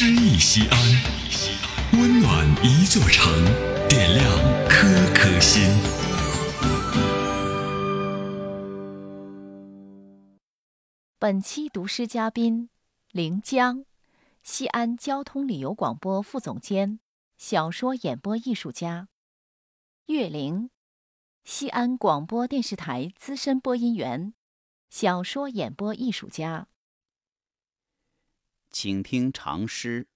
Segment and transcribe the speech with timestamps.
[0.00, 0.78] 诗意西安，
[1.98, 3.34] 温暖一座城，
[3.88, 4.28] 点亮
[4.68, 5.60] 颗颗心。
[11.18, 12.70] 本期读诗嘉宾：
[13.10, 13.84] 临江，
[14.44, 17.00] 西安交通旅游广播副总监，
[17.36, 19.08] 小说演播艺术家；
[20.06, 20.70] 岳玲，
[21.42, 24.32] 西安广播电视台资深播音员，
[24.90, 26.68] 小说演播艺术家。
[28.70, 30.04] 请听长诗《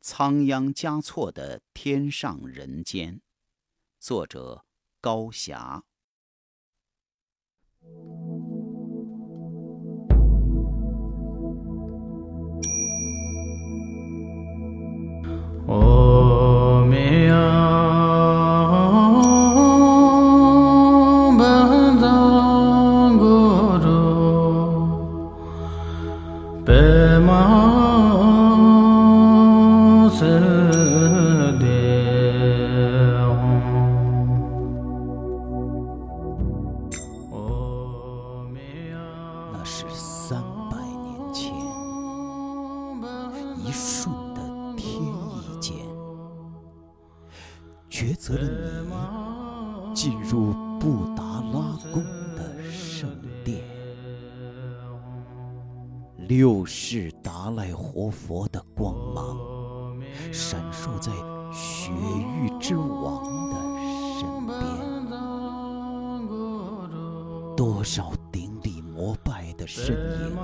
[0.00, 3.16] 仓央嘉措的天上人间》，
[3.98, 4.64] 作者
[5.00, 5.84] 高霞。
[47.98, 48.48] 抉择了
[49.88, 52.04] 你进入布达拉宫
[52.36, 53.10] 的圣
[53.44, 53.64] 殿。
[56.28, 59.36] 六世达赖活佛的光芒
[60.30, 61.10] 闪烁在
[61.52, 63.56] 雪域之王的
[64.20, 64.56] 身边，
[67.56, 70.36] 多少顶礼膜拜的身影，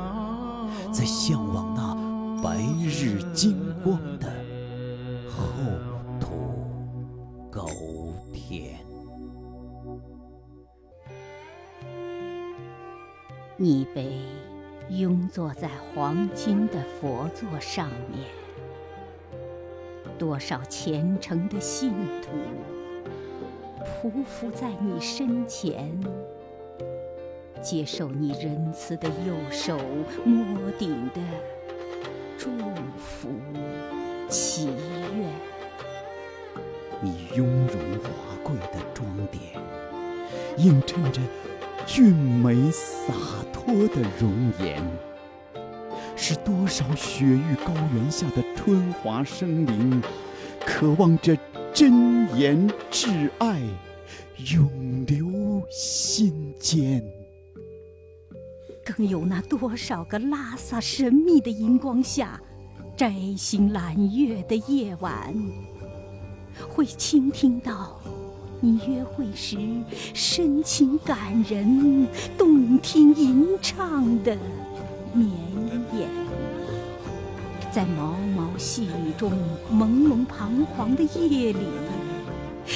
[0.92, 1.94] 在向往那
[2.42, 4.28] 白日金光的
[5.30, 5.44] 后
[7.54, 7.68] 高
[8.32, 8.80] 天。
[13.56, 14.18] 你被
[14.90, 18.24] 拥坐在黄金的佛座上面，
[20.18, 22.32] 多少虔诚的信徒
[24.02, 25.96] 匍匐在你身前，
[27.62, 29.78] 接受你仁慈的右手
[30.24, 31.20] 摸顶的
[32.36, 32.50] 祝
[32.98, 33.28] 福
[34.28, 34.66] 祈
[35.16, 35.53] 愿。
[37.02, 38.08] 你雍容华
[38.42, 39.42] 贵的装点，
[40.56, 41.20] 映衬着
[41.86, 43.12] 俊美洒
[43.52, 44.82] 脱的容颜，
[46.16, 50.02] 是多少雪域高原下的春华生灵，
[50.64, 51.36] 渴望着
[51.72, 53.60] 真言挚爱，
[54.54, 57.04] 永留心间。
[58.84, 62.40] 更有那多少个拉萨神秘的荧光下，
[62.96, 65.34] 摘星揽月的夜晚，
[66.68, 67.98] 会倾听到
[68.60, 69.58] 你约会时
[70.14, 72.06] 深情感人、
[72.38, 74.36] 动听吟唱的
[75.12, 75.28] 绵
[75.96, 76.08] 延，
[77.70, 79.32] 在毛毛细雨中
[79.72, 81.66] 朦胧彷徨的夜里，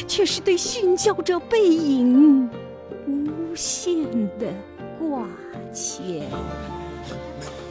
[0.06, 2.50] 却是对殉教者背影
[3.06, 4.04] 无限
[4.38, 4.52] 的
[4.98, 5.26] 挂
[5.72, 6.22] 牵。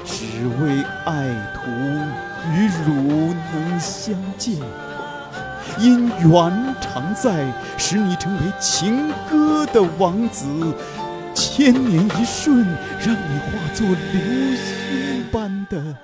[0.03, 0.25] 只
[0.61, 1.69] 为爱徒
[2.55, 4.55] 与汝能相见，
[5.79, 10.45] 因缘常在，使你成为情歌的王子。
[11.33, 12.65] 千年一瞬，
[12.99, 13.95] 让你化作流
[14.55, 15.95] 星般的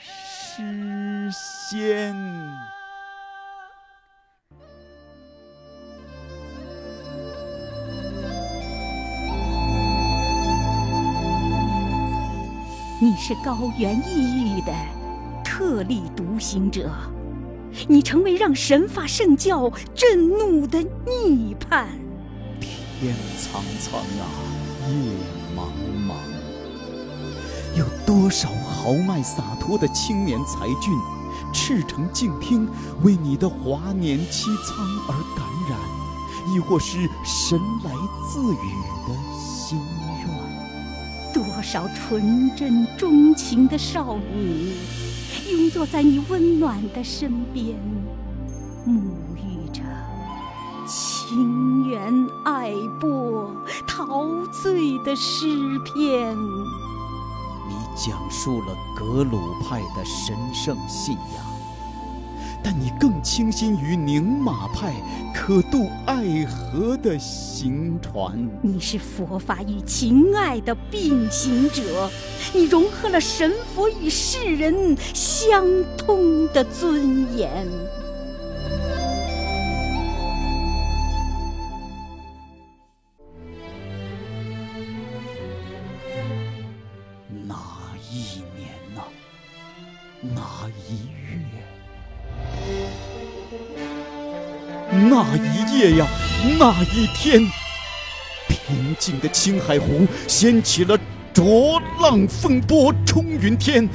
[0.00, 2.16] 诗仙。
[13.00, 14.72] 你是高原异域的
[15.44, 16.90] 特立独行者，
[17.86, 21.88] 你成为让神发圣教震怒的逆叛。
[23.00, 24.26] 天苍苍啊，
[24.88, 24.94] 夜
[25.54, 25.68] 茫
[26.08, 26.16] 茫，
[27.78, 30.92] 有多少豪迈洒脱的青年才俊，
[31.52, 32.68] 赤诚静听，
[33.04, 35.78] 为你的华年凄苍而感染，
[36.52, 37.92] 亦或是神来
[38.28, 38.72] 自语
[39.06, 39.78] 的心
[40.20, 40.28] 愿？
[41.32, 44.72] 多少纯真钟情的少女，
[45.50, 47.78] 拥坐在你温暖的身边，
[48.86, 49.00] 沐
[49.36, 49.82] 浴着
[50.86, 52.12] 情缘
[52.44, 53.50] 爱波，
[53.86, 55.46] 陶醉的诗
[55.84, 56.36] 篇。
[57.66, 61.44] 你讲述了格鲁派的神圣信仰，
[62.70, 64.92] 但你更倾心于宁玛派
[65.34, 68.46] 可渡爱河的行船。
[68.60, 72.10] 你是佛法与情爱的并行者，
[72.52, 75.64] 你融合了神佛与世人相
[75.96, 77.66] 通的尊严。
[87.46, 87.56] 哪
[88.10, 89.02] 一年呐、
[90.20, 91.64] 那一月，
[94.90, 96.06] 那一夜呀，
[96.58, 97.46] 那一天，
[98.48, 100.98] 平静的青海湖掀起了
[101.32, 103.88] 浊浪风波冲云天，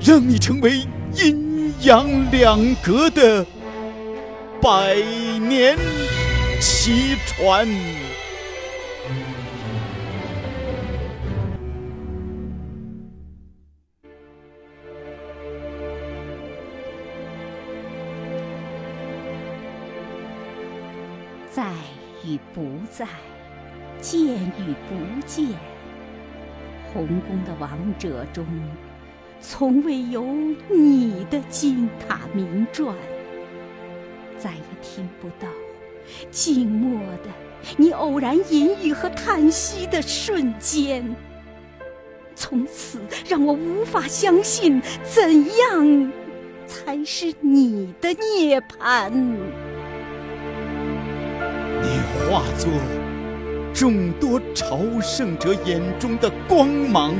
[0.00, 0.84] 让你成为
[1.14, 3.46] 阴阳两隔的
[4.60, 4.96] 百
[5.48, 5.78] 年
[6.60, 7.68] 奇传。
[22.30, 22.62] 与不
[22.92, 23.06] 在，
[24.00, 25.48] 见与不见，
[26.92, 28.46] 红宫的王者中，
[29.40, 30.22] 从未有
[30.68, 32.94] 你的金塔名传。
[34.38, 35.48] 再也听不到
[36.30, 37.28] 静默的
[37.76, 41.04] 你偶然隐语和叹息的瞬间。
[42.36, 46.12] 从此让我无法相信，怎样
[46.66, 49.12] 才是你的涅槃？
[52.30, 52.70] 你化作
[53.74, 57.12] 众多朝圣者眼中的光芒，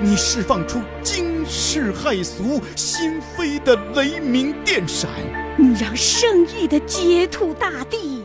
[0.00, 5.10] 你释放出惊世骇俗、心扉的雷鸣电闪，
[5.58, 6.26] 你让圣
[6.56, 8.24] 域的洁土大地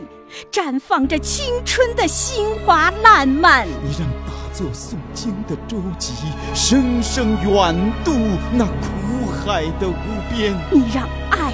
[0.50, 6.12] 绽放着青春的新华烂漫，你让打坐诵经的舟楫
[6.54, 8.12] 声声远渡
[8.54, 11.52] 那苦海的无边，你让爱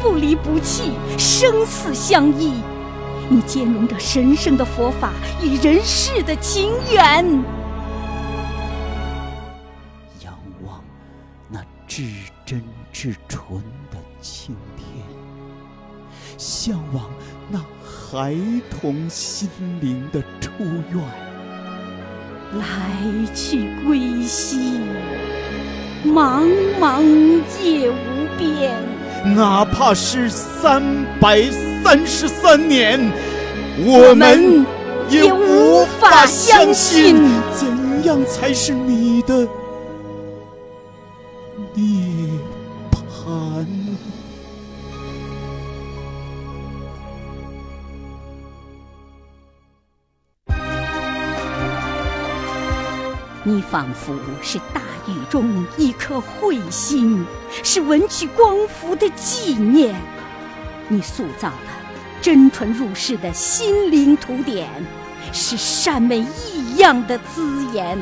[0.00, 2.62] 不离不弃，生死相依。
[3.32, 5.10] 你兼容着神圣的佛法
[5.42, 7.24] 与人世的情缘，
[10.22, 10.34] 仰
[10.66, 10.84] 望
[11.48, 12.02] 那至
[12.44, 12.62] 真
[12.92, 13.58] 至纯
[13.90, 14.86] 的青天，
[16.36, 17.08] 向往
[17.48, 18.36] 那孩
[18.70, 19.48] 童心
[19.80, 20.50] 灵的出
[20.92, 21.02] 院，
[22.58, 24.78] 来去归西，
[26.04, 26.46] 茫
[26.78, 27.02] 茫
[27.62, 28.76] 夜无边。
[29.34, 30.82] 哪怕是三
[31.18, 31.40] 百
[31.82, 32.98] 三十三年，
[33.78, 34.64] 我们
[35.10, 37.16] 也无法相信，
[37.52, 39.46] 怎样才是你的
[41.74, 42.28] 涅
[42.92, 43.66] 槃？
[53.44, 57.26] 你仿佛是大雨中一颗彗星，
[57.64, 59.94] 是文曲光伏的纪念。
[60.88, 61.71] 你塑造了
[62.22, 64.68] 真纯入世的心灵图典，
[65.32, 67.98] 是善美异样的资言。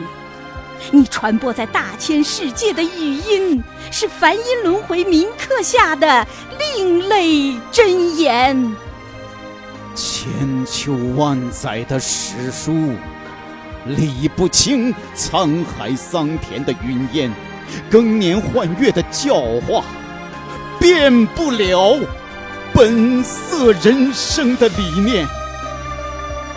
[0.91, 6.27] 你传播在大千世界的语音，是梵音轮回铭刻下的
[6.59, 8.77] 另类真言。
[9.95, 10.31] 千
[10.67, 12.93] 秋万载的史书。
[13.87, 17.33] 理不清沧海桑田的云烟，
[17.91, 19.83] 更年换月的教化，
[20.79, 21.99] 变不了
[22.81, 25.29] 本色人生的理念。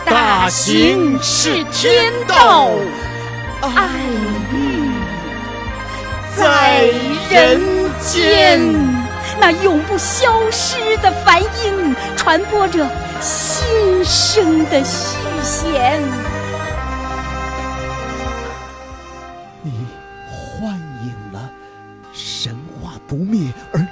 [0.06, 2.70] 大行是天道，
[3.60, 3.90] 爱
[4.54, 4.90] 欲
[6.38, 6.86] 在
[7.30, 7.60] 人
[8.00, 8.62] 间。
[9.38, 12.90] 那永不消失的梵音，传播着
[13.20, 16.02] 新生的续弦。
[19.62, 19.74] 你
[20.32, 20.72] 幻
[21.04, 21.50] 影了
[22.14, 23.83] 神话不灭而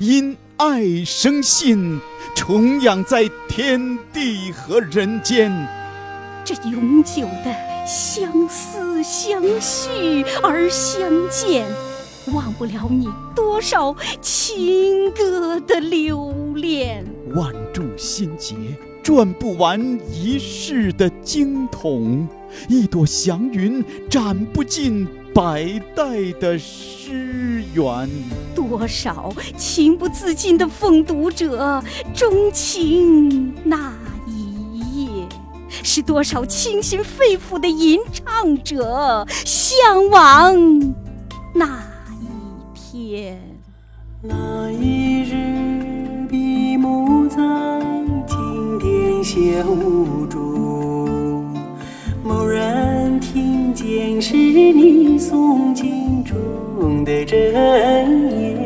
[0.00, 2.00] 因爱生信，
[2.34, 5.52] 重养在天地和人间。
[6.44, 7.54] 这永久的
[7.86, 11.64] 相思相续而相见，
[12.32, 17.04] 忘不了你多少情歌的留恋。
[17.34, 18.56] 万众心结，
[19.02, 19.80] 转不完
[20.12, 22.26] 一世的经筒。
[22.68, 25.64] 一朵祥云，展不尽百
[25.96, 26.04] 代
[26.38, 28.08] 的诗缘。
[28.54, 31.82] 多少情不自禁的诵读者，
[32.14, 33.92] 钟情那
[34.28, 35.26] 一夜；
[35.82, 40.54] 是多少倾心肺腑的吟唱者，向往
[41.52, 41.82] 那
[42.22, 42.28] 一
[42.72, 43.40] 天。
[44.22, 47.36] 那一日，闭目在
[48.28, 49.36] 经殿小
[54.26, 58.63] 是你诵经中的真言，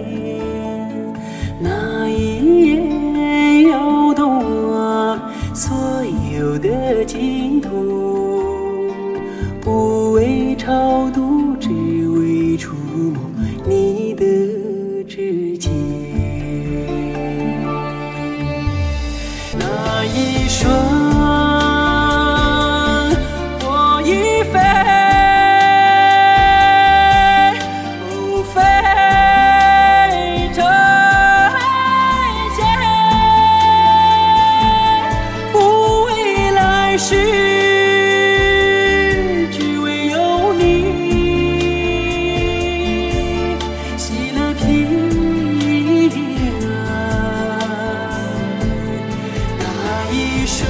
[50.50, 50.66] 生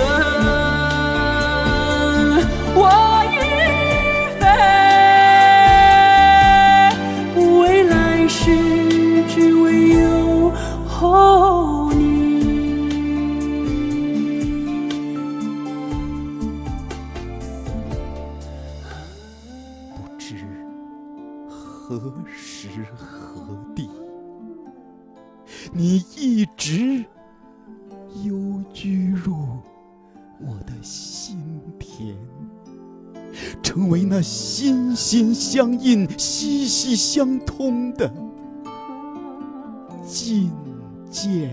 [2.75, 2.82] 我
[3.30, 3.38] 已
[4.40, 4.42] 飞
[7.32, 8.50] 不为来世
[9.28, 10.52] 只为有
[11.94, 11.97] 你。
[19.94, 20.35] 不知
[21.49, 23.88] 何时何地
[25.73, 27.04] 你一直
[28.25, 29.35] 幽居入
[30.41, 31.39] 我的心
[31.79, 32.17] 田，
[33.63, 38.13] 成为那心心相印、息息相通的
[40.05, 40.51] 境
[41.11, 41.51] 界。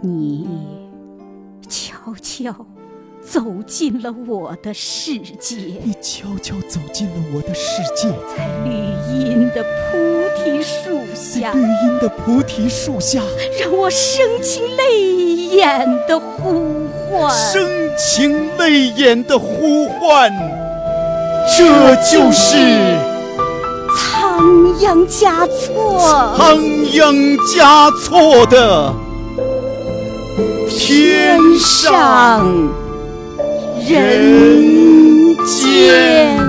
[0.00, 0.48] 你
[1.68, 2.52] 悄悄
[3.32, 8.70] 走进了我的世界，你悄悄走进了我的世界，在绿
[9.18, 13.22] 荫的菩提树下，绿荫的菩提树下，
[13.58, 15.00] 让我深情泪
[15.56, 20.30] 眼的呼唤，深情泪眼的呼唤，
[21.56, 22.98] 这就是
[23.96, 26.62] 仓央嘉措，仓
[26.92, 27.14] 央
[27.56, 28.92] 嘉措的。
[30.68, 32.46] 天上
[33.84, 36.41] 人间。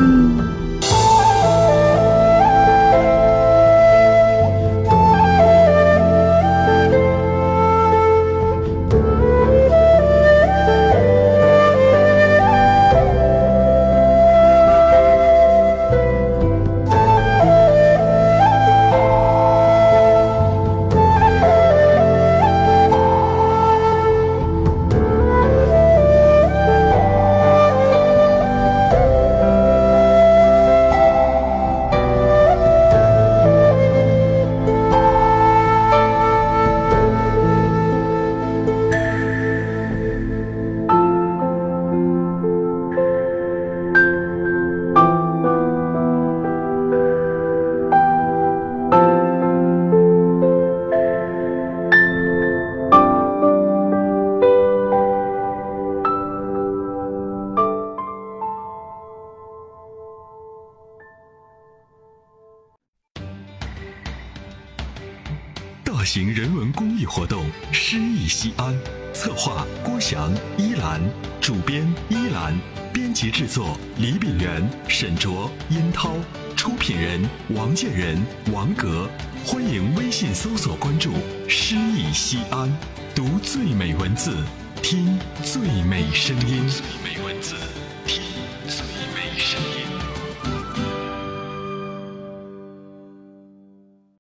[69.94, 71.00] 郭翔、依兰，
[71.40, 72.60] 主编依兰，
[72.92, 76.16] 编辑制作李炳源、沈卓、殷涛，
[76.56, 78.20] 出品人王建仁、
[78.52, 79.08] 王格。
[79.46, 81.12] 欢迎微信搜索关注
[81.48, 82.76] “诗意西安”，
[83.14, 84.36] 读最美文字，
[84.82, 86.68] 听最美声音。
[86.68, 87.54] 最美文字。